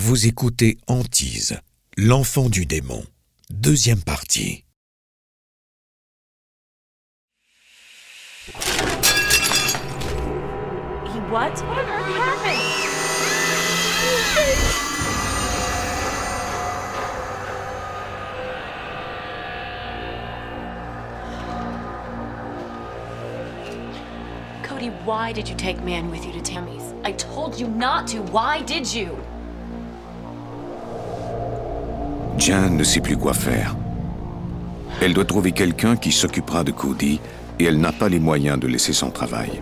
[0.00, 1.58] Vous écoutez Antise,
[1.96, 3.04] l'enfant du démon,
[3.50, 4.62] deuxième partie.
[24.62, 26.94] Cody, why did you take man with you to Tammy's?
[27.02, 28.22] I told you not to.
[28.30, 29.18] Why did you?
[32.38, 33.76] Jan ne sait plus quoi faire.
[35.02, 37.20] Elle doit trouver quelqu'un qui s'occupera de Cody
[37.58, 39.60] et elle n'a pas les moyens de laisser son travail.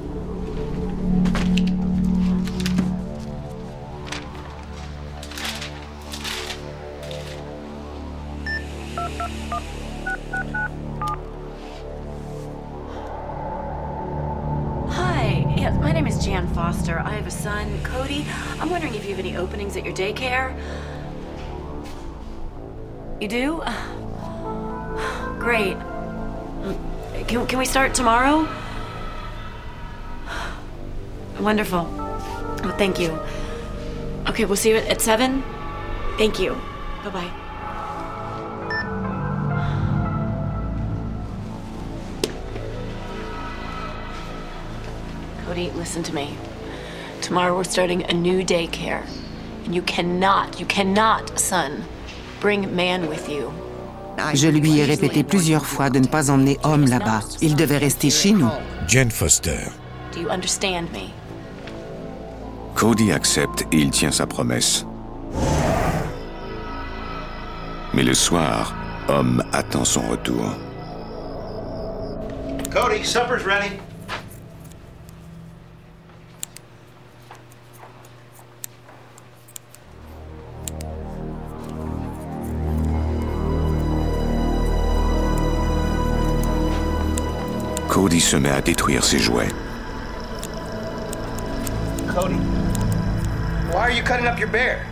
[23.26, 23.62] You do?
[25.40, 25.76] Great.
[27.26, 28.48] Can, can we start tomorrow?
[31.40, 31.86] Wonderful.
[32.78, 33.18] Thank you.
[34.28, 35.42] Okay, we'll see you at 7.
[36.18, 36.52] Thank you.
[37.02, 37.32] Bye bye.
[45.46, 46.36] Cody, listen to me.
[47.22, 49.04] Tomorrow we're starting a new daycare.
[49.64, 51.82] And you cannot, you cannot, son,
[52.40, 53.52] bring man with you.
[54.34, 57.20] Je lui ai répété plusieurs fois de ne pas emmener homme là-bas.
[57.42, 58.48] Il devait rester chez nous.
[58.88, 59.70] Jen Foster.
[60.12, 61.10] Do you understand me?
[62.74, 64.86] Cody accepte et il tient sa promesse.
[67.92, 68.74] Mais le soir,
[69.08, 70.44] Homme attend son retour.
[72.72, 73.78] Cody, supper's ready.
[87.96, 89.48] Cody se met à détruire ses jouets.
[92.06, 92.34] Cody,
[93.72, 94.84] why are you cutting up your bear?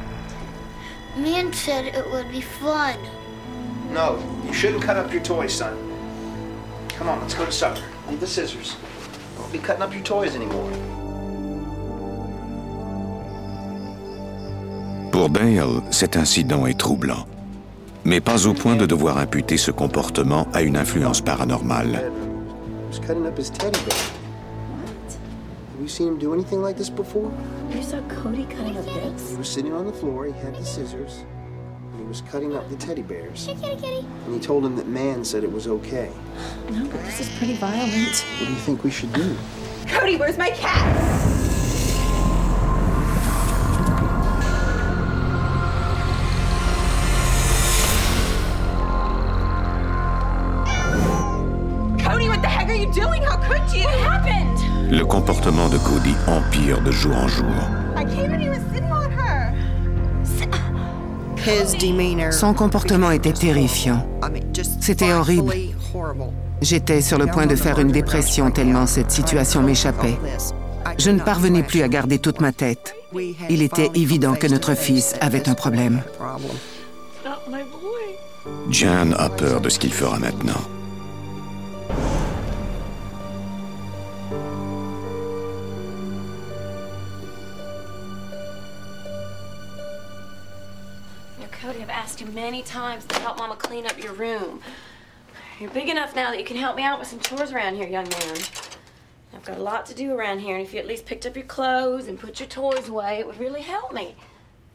[1.14, 2.96] Man said it would be fun.
[3.92, 4.16] No,
[4.46, 5.74] you shouldn't cut up your toys, son.
[6.96, 7.82] Come on, let's go to supper.
[8.08, 8.78] Leave the scissors.
[9.36, 10.70] Don't be cutting up your toys anymore.
[15.12, 17.26] Pour Dale, cet incident est troublant.
[18.06, 22.10] Mais pas au point de devoir imputer ce comportement à une influence paranormale.
[22.94, 23.98] He's cutting up his teddy bear.
[23.98, 25.12] What?
[25.72, 27.36] Have you seen him do anything like this before?
[27.70, 29.30] You saw Cody cutting up bits?
[29.30, 31.24] He was sitting on the floor, he had the scissors,
[31.90, 33.46] and he was cutting up the teddy bears.
[33.46, 34.06] Kitty, kitty, kitty.
[34.26, 36.12] And he told him that man said it was okay.
[36.70, 38.24] No, but this is pretty violent.
[38.38, 39.36] What do you think we should do?
[39.88, 41.43] Cody, where's my cat?
[54.90, 57.46] Le comportement de Cody empire de jour en jour.
[62.30, 64.06] Son comportement était terrifiant.
[64.80, 65.52] C'était horrible.
[66.62, 70.18] J'étais sur le point de faire une dépression tellement cette situation m'échappait.
[70.98, 72.94] Je ne parvenais plus à garder toute ma tête.
[73.50, 76.02] Il était évident que notre fils avait un problème.
[78.70, 80.60] Jan a peur de ce qu'il fera maintenant.
[91.64, 94.60] Cody, I've asked you many times to help Mama clean up your room.
[95.58, 97.88] You're big enough now that you can help me out with some chores around here,
[97.88, 98.36] young man.
[99.34, 101.36] I've got a lot to do around here, and if you at least picked up
[101.36, 104.14] your clothes and put your toys away, it would really help me.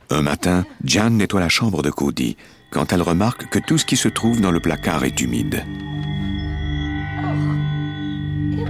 [0.09, 2.35] Un matin, Jan nettoie la chambre de Cody
[2.71, 5.63] quand elle remarque que tout ce qui se trouve dans le placard est humide.
[8.57, 8.65] Ew.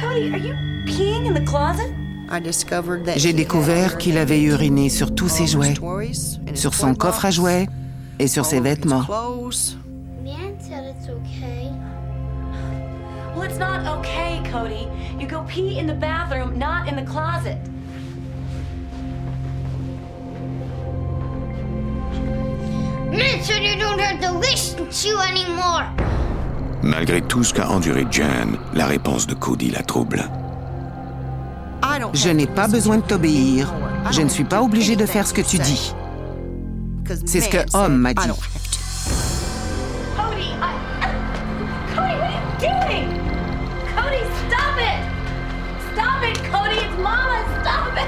[0.00, 0.54] Cody, are you
[0.86, 1.92] peeing in the closet?
[2.30, 5.74] I discovered that J'ai découvert qu'il avait uriné sur tous ses jouets,
[6.54, 7.68] sur son coffre à jouets
[8.18, 9.02] et sur ses vêtements.
[9.04, 9.76] clothes.
[10.24, 11.70] Man said it's okay.
[13.36, 14.88] Well, it's not okay, Cody.
[15.18, 17.58] You go pee in the bathroom, not in the closet.
[23.10, 25.84] Man said you don't have to listen to anymore.
[26.82, 30.28] Malgré tout ce qu'a enduré Jan, la réponse de Cody la trouble.
[31.82, 33.72] I don't Je n'ai to pas besoin de to t'obéir.
[34.10, 35.62] Je ne suis pas have to obligé de faire ce que you tu say.
[35.62, 35.94] dis.
[37.26, 38.28] C'est ce que Homme m'a dit.
[40.16, 40.74] Cody, I.
[41.94, 43.06] Cody, what are you doing?
[43.94, 45.00] Cody, stop it!
[45.92, 46.78] Stop it, Cody!
[46.78, 47.38] It's Mama!
[47.60, 48.04] Stop it!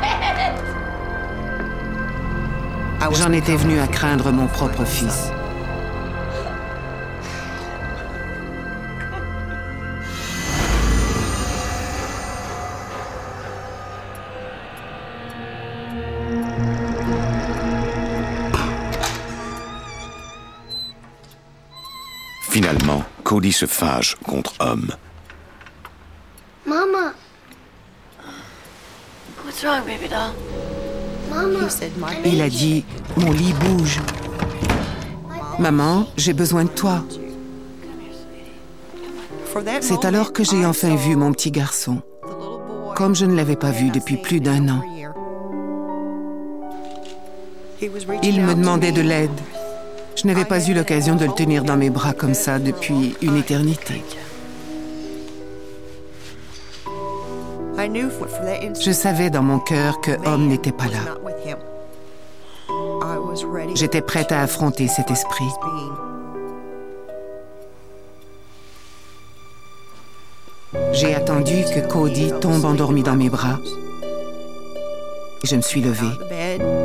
[3.13, 5.31] J'en étais venu à craindre mon propre fils.
[22.67, 24.91] Finalement, Cody se fâche contre Homme.
[26.67, 27.13] Mama,
[29.45, 30.35] What's wrong, baby doll?
[31.31, 31.65] Mama.
[31.65, 32.85] He said, my Il a dit,
[33.19, 34.01] mon lit bouge.
[35.61, 37.05] Maman, j'ai besoin de toi.
[39.81, 42.03] C'est alors que j'ai enfin vu mon petit garçon,
[42.97, 44.83] comme je ne l'avais pas vu depuis plus d'un an.
[47.81, 49.41] Il me demandait de l'aide.
[50.27, 53.37] Je n'avais pas eu l'occasion de le tenir dans mes bras comme ça depuis une
[53.37, 54.03] éternité.
[57.79, 61.15] Je savais dans mon cœur que homme n'était pas là.
[63.77, 65.45] J'étais prête à affronter cet esprit.
[70.91, 73.61] J'ai attendu que Cody tombe endormi dans mes bras.
[75.45, 76.76] Je me suis levée.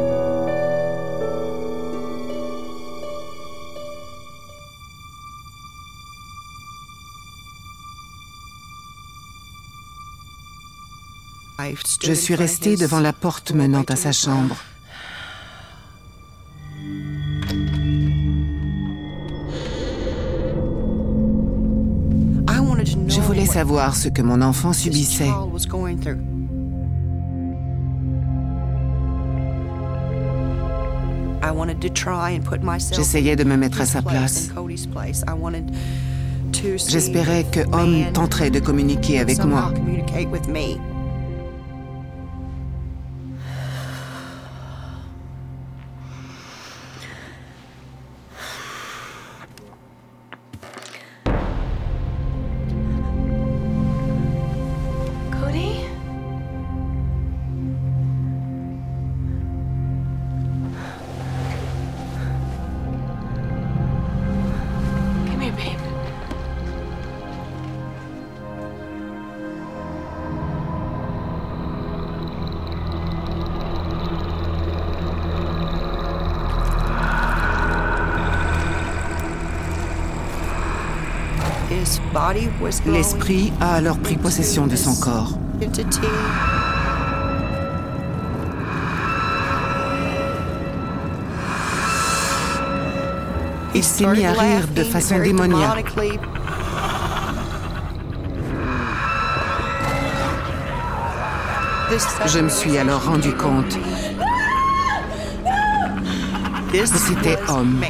[12.04, 14.58] Je suis restée devant la porte menant à sa chambre.
[23.08, 25.30] Je voulais savoir ce que mon enfant subissait.
[32.94, 34.50] J'essayais de me mettre à sa place,
[36.88, 39.74] J'espérais que Homme tenterait de communiquer avec moi.
[82.88, 85.38] L'esprit a alors pris possession de son corps.
[93.74, 95.86] Il s'est mis à rire de façon démoniaque.
[102.26, 103.78] Je me suis alors rendu compte
[106.74, 107.82] que c'était homme.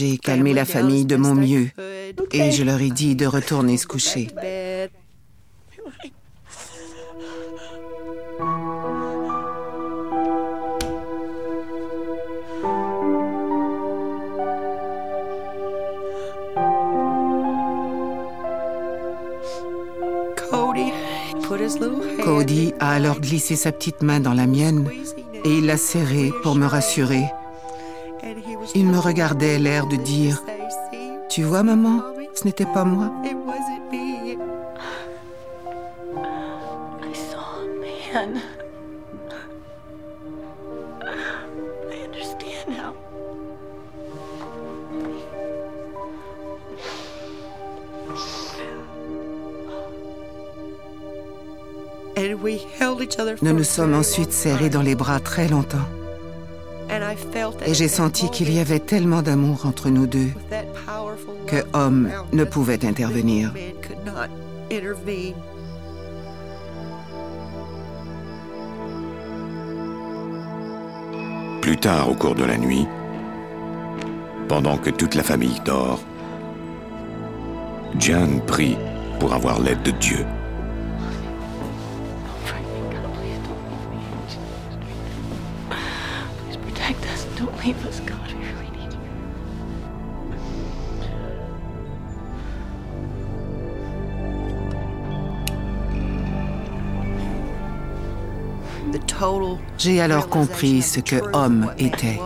[0.00, 1.68] J'ai calmé la famille de mon mieux
[2.32, 4.28] et je leur ai dit de retourner se coucher.
[22.24, 24.88] Cody a alors glissé sa petite main dans la mienne
[25.44, 27.24] et il l'a serrée pour me rassurer.
[28.74, 30.52] Il me regardait, l'air de dire say,
[30.90, 30.98] "See,
[31.28, 32.02] Tu vois, maman,
[32.34, 33.10] ce n'était pas moi.
[53.42, 55.78] Nous nous sommes ensuite serrés dans les bras très longtemps.
[57.66, 60.30] Et j'ai senti qu'il y avait tellement d'amour entre nous deux
[61.46, 63.52] que homme ne pouvait intervenir.
[71.60, 72.86] Plus tard au cours de la nuit,
[74.48, 76.00] pendant que toute la famille dort,
[77.98, 78.76] Jan prie
[79.18, 80.24] pour avoir l'aide de Dieu.
[99.78, 102.18] J'ai alors compris ce que homme était.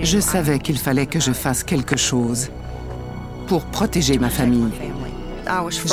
[0.00, 2.50] Je savais qu'il fallait que je fasse quelque chose
[3.46, 4.72] pour protéger ma famille.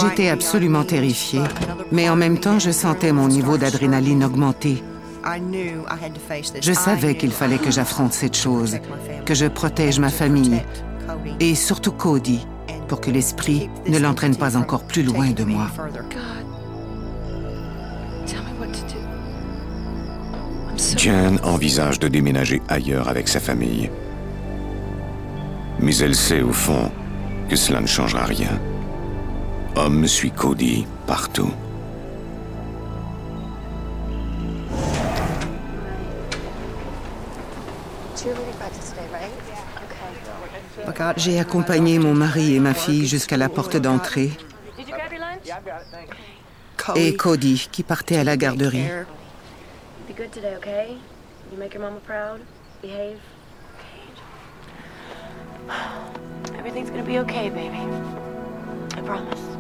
[0.01, 1.43] J'étais absolument terrifiée,
[1.91, 4.83] mais en même temps, je sentais mon niveau d'adrénaline augmenter.
[6.61, 8.77] Je savais qu'il fallait que j'affronte cette chose,
[9.25, 10.61] que je protège ma famille
[11.39, 12.45] et surtout Cody
[12.87, 15.67] pour que l'esprit ne l'entraîne pas encore plus loin de moi.
[20.97, 23.89] Jan envisage de déménager ailleurs avec sa famille.
[25.79, 26.91] Mais elle sait au fond
[27.49, 28.59] que cela ne changera rien.
[29.75, 31.51] Homme suit Cody partout.
[41.17, 44.31] J'ai accompagné mon mari et ma fille jusqu'à la porte d'entrée
[46.95, 48.87] et Cody qui partait à la garderie.
[50.07, 50.97] Be good today, okay?
[51.51, 52.41] You make your mama proud.
[52.81, 53.19] Behave.
[55.69, 56.59] Okay.
[56.59, 57.79] Everything's gonna be okay, baby.
[58.97, 59.52] I promise.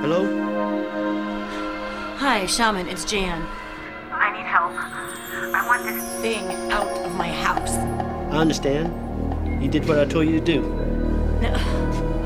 [0.00, 0.24] Hello?
[2.18, 3.44] Hi, Shaman, it's Jan.
[4.12, 4.72] I need help.
[4.72, 7.74] I want this Thing out of my house.
[8.32, 8.92] I understand.
[9.60, 10.60] You did what I told you to do.
[11.42, 11.52] No,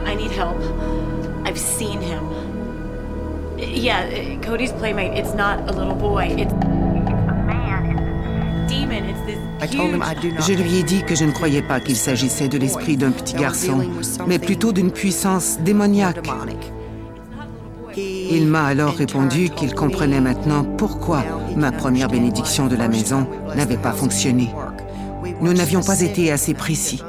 [0.04, 0.58] I need help.
[1.46, 2.22] I've seen him.
[3.56, 5.16] Yeah, Cody's playmate.
[5.18, 6.26] It's not a little boy.
[6.38, 6.56] It's a
[7.46, 7.96] man.
[7.96, 9.04] It's demon.
[9.04, 10.42] It's this I told him I do not.
[10.42, 13.34] Je lui ai dit que je ne croyais pas qu'il s'agissait de l'esprit d'un petit
[13.34, 13.82] garçon,
[14.26, 16.28] mais plutôt d'une puissance démoniaque.
[18.34, 21.22] Il m'a alors répondu qu'il comprenait maintenant pourquoi
[21.54, 24.48] ma première bénédiction de la maison n'avait pas fonctionné.
[25.42, 27.02] Nous n'avions pas été assez précis.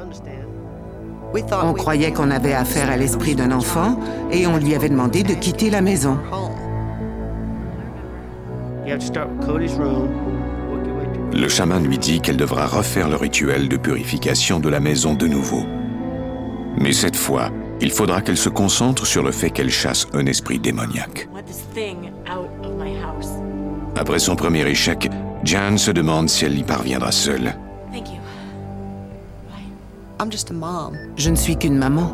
[1.62, 3.98] On croyait qu'on avait affaire à l'esprit d'un enfant
[4.30, 6.18] et on lui avait demandé de quitter la maison.
[11.32, 15.26] Le chaman lui dit qu'elle devra refaire le rituel de purification de la maison de
[15.26, 15.64] nouveau.
[16.76, 17.50] Mais cette fois,
[17.84, 21.28] il faudra qu'elle se concentre sur le fait qu'elle chasse un esprit démoniaque.
[23.94, 25.10] Après son premier échec,
[25.44, 27.54] Jan se demande si elle y parviendra seule.
[31.16, 32.10] Je ne suis qu'une maman.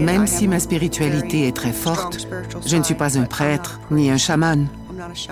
[0.00, 2.26] Même si ma spiritualité est très forte,
[2.66, 4.66] je ne suis pas un prêtre ni un chaman.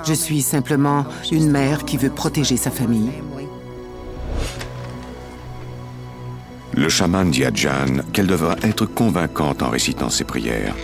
[0.05, 3.11] Je suis simplement une mère qui veut protéger sa famille.
[6.83, 10.75] Le chaman dit à Jan qu'elle devra être convaincante en récitant ses prières.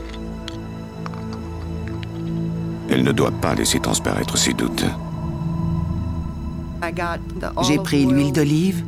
[2.89, 4.85] Elle ne doit pas laisser transparaître ses doutes.
[7.63, 8.85] J'ai pris l'huile d'olive,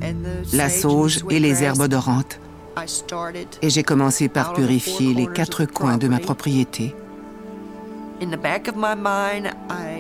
[0.53, 2.39] la sauge et les herbes odorantes.
[3.61, 6.95] Et j'ai commencé par purifier les quatre coins de ma propriété.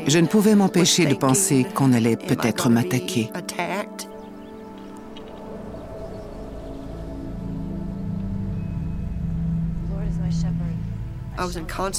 [0.06, 3.30] Je ne pouvais m'empêcher de penser qu'on allait peut-être m'attaquer.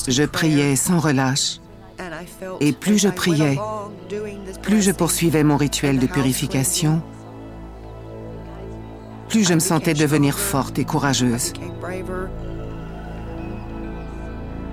[0.08, 1.60] Je priais sans relâche.
[2.60, 3.58] Et plus je priais,
[4.62, 7.02] plus je poursuivais mon rituel de purification,
[9.30, 11.54] plus je me sentais devenir forte et courageuse.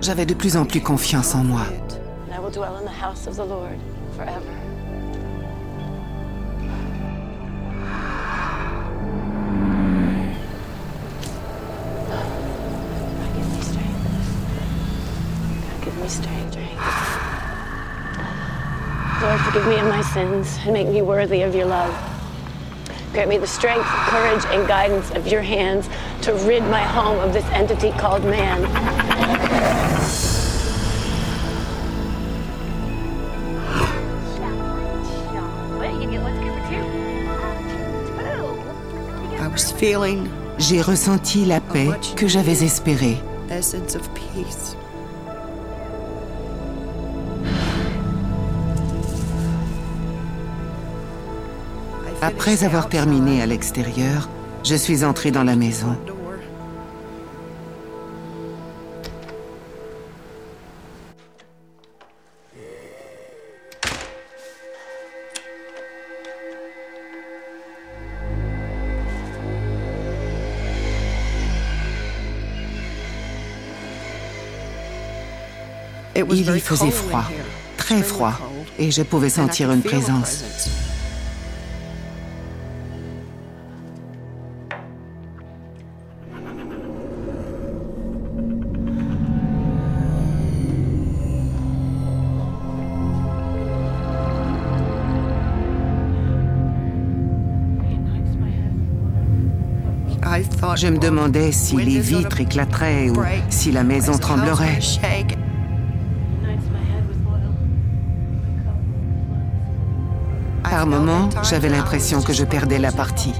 [0.01, 1.65] J'avais de plus en plus confiance en moi.
[16.09, 16.81] God, give strength.
[19.21, 21.93] Lord, forgive me of my sins and make me worthy of your love.
[23.13, 25.87] Grant me the strength, courage, and guidance of your hands
[26.21, 28.65] to rid my home of this entity called man.
[39.39, 43.17] I was feeling J'ai ressenti la paix que j'avais espérée.
[52.21, 54.27] Après avoir terminé à l'extérieur,
[54.65, 55.95] je suis entrée dans la maison.
[76.31, 77.23] Il y faisait froid,
[77.75, 78.33] très froid,
[78.77, 80.43] et je pouvais sentir une présence.
[100.75, 103.17] Je me demandais si les vitres éclateraient ou
[103.49, 104.79] si la maison tremblerait.
[110.63, 113.33] Par moments, j'avais l'impression que je perdais la partie.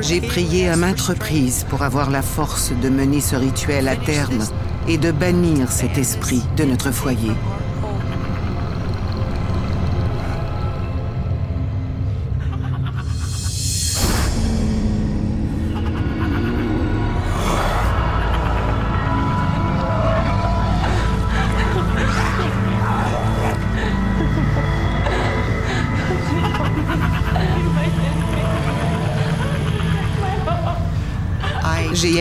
[0.00, 4.44] J'ai prié à maintes reprises pour avoir la force de mener ce rituel à terme
[4.88, 7.32] et de bannir cet esprit de notre foyer.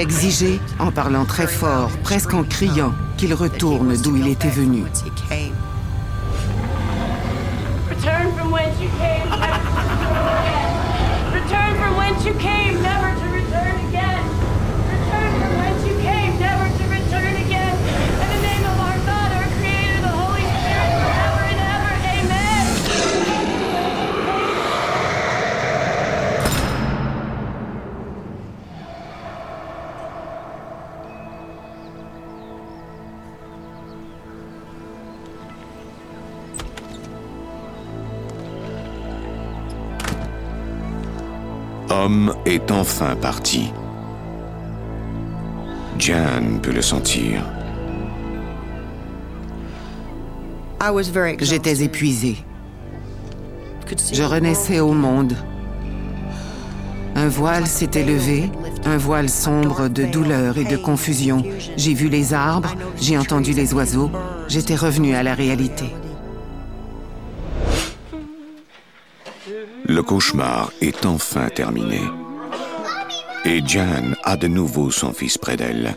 [0.03, 4.83] Exigé, en parlant très fort, presque en criant, qu'il retourne d'où il était venu.
[42.13, 43.71] Homme est enfin parti.
[45.97, 47.41] Jan peut le sentir.
[51.39, 52.37] J'étais épuisée.
[54.13, 55.33] Je renaissais au monde.
[57.15, 58.51] Un voile s'était levé,
[58.85, 61.41] un voile sombre de douleur et de confusion.
[61.77, 64.11] J'ai vu les arbres, j'ai entendu les oiseaux,
[64.47, 65.85] j'étais revenue à la réalité.
[69.93, 72.01] Le cauchemar est enfin terminé.
[73.45, 75.95] Et Jan a de nouveau son fils près d'elle.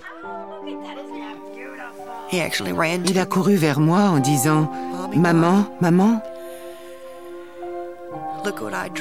[2.31, 4.71] Il a couru vers moi en disant⁇
[5.19, 6.21] Maman, maman,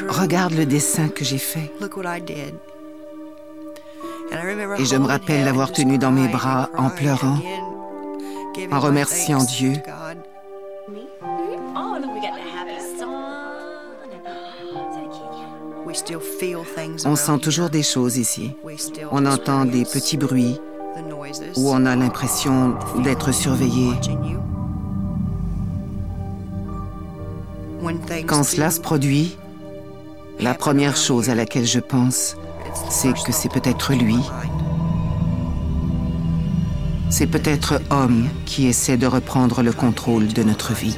[0.08, 1.74] regarde le dessin que j'ai fait.⁇
[4.80, 7.40] Et je me rappelle l'avoir tenu dans mes bras en pleurant,
[8.72, 9.74] en remerciant Dieu.
[17.06, 18.56] On sent toujours des choses ici.
[19.12, 20.60] On entend des petits bruits
[21.58, 23.92] ou on a l'impression d'être surveillé.
[28.28, 29.38] Quand cela se produit,
[30.40, 32.36] la première chose à laquelle je pense,
[32.90, 34.18] c'est que c'est peut-être lui.
[37.10, 40.98] C'est peut-être homme qui essaie de reprendre le contrôle de notre vie.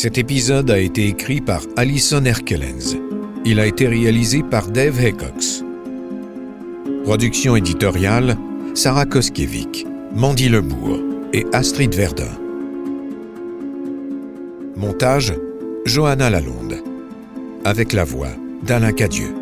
[0.00, 2.94] Cet épisode a été écrit par Alison Herkelens.
[3.44, 5.64] Il a été réalisé par Dave Haycox.
[7.02, 8.36] Production éditoriale
[8.74, 9.84] Sarah Koskiewicz,
[10.14, 11.00] Mandy Lebourg
[11.32, 12.30] et Astrid Verdun.
[14.76, 15.34] Montage
[15.84, 16.76] Johanna Lalonde.
[17.64, 18.30] Avec la voix
[18.62, 19.34] d'Alain Cadieux.